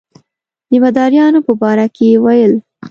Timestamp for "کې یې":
1.95-2.17